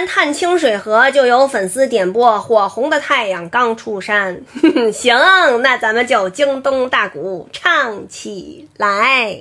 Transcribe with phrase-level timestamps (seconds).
[0.00, 4.40] 完探清水河，就有粉丝点播《火红的太阳刚出山》。
[4.90, 5.14] 行，
[5.60, 9.40] 那咱们就京东大鼓唱起来。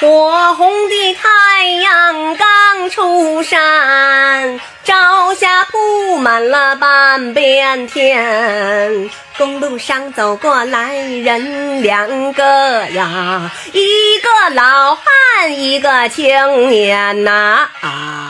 [0.00, 9.08] 火红的太阳刚出山，朝霞铺满了半边天。
[9.38, 17.68] 公路上走过来人两个呀，一个老汉，一个青年呐。
[17.80, 18.28] 啊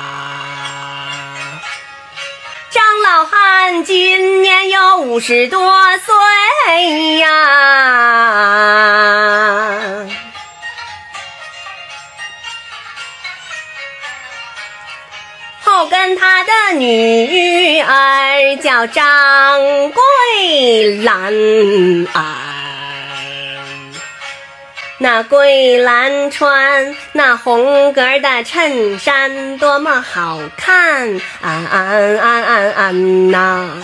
[2.70, 7.28] 张老汉今年有五十多岁呀。
[15.60, 17.26] 后跟他的女
[18.86, 21.32] 叫张桂兰，
[24.98, 31.78] 那桂兰穿那红格的衬衫多么好看啊啊
[32.20, 33.82] 啊啊啊呐！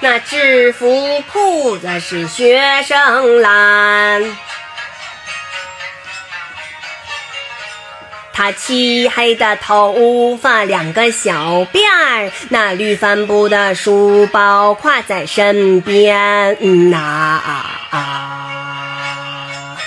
[0.00, 4.36] 那制服裤子是学生蓝。
[8.38, 19.78] 他漆黑的头发，两个小辫儿，那绿帆布的书包挎在身边呐啊啊。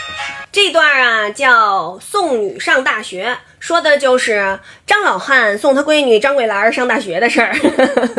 [0.51, 7.55] 这段啊叫送女上大学，说的就是张老汉送他闺女张桂兰上大学的事儿。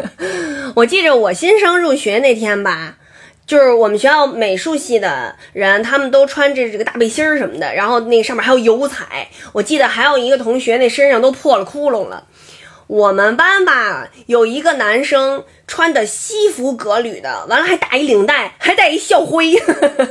[0.77, 2.95] 我记着我新生入学那天吧。
[3.51, 9.27] 就是我们学校美术系的人，他们都穿着这个大背心儿什么的，然后那上面还有油彩。
[9.53, 12.25] 我记得还有一个同学那身上都破了窟窿了。
[12.91, 15.45] 我们班吧有一个男生。
[15.71, 19.53] 穿的西服革履的，完了还打一领带，还带一校徽，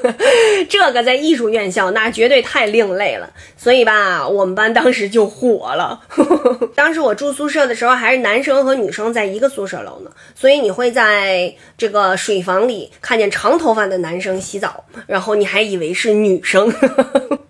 [0.69, 3.29] 这个在艺术院校那绝对太另类了。
[3.57, 5.99] 所以吧，我们班当时就火了。
[6.73, 16.73] 当时我住宿舍的时候，还是男生和女生在一个宿舍楼呢，所以你会在这个水房里看见长头发的男生洗澡，然后你还以为是女生。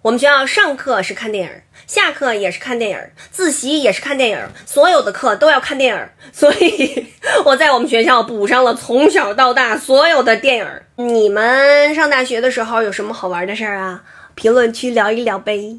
[0.02, 1.52] 我们学校上课是看电影，
[1.86, 2.98] 下课也是看电影，
[3.32, 6.10] 自习也是看电影，所有的课都要看电影。
[6.32, 7.08] 所以
[7.46, 8.00] 我在我们学。
[8.00, 10.68] 校补上了从小到大所有的电影。
[10.96, 14.02] 你们上大学的时候有什么好玩的事儿啊？
[14.36, 15.78] 评论区聊一聊呗。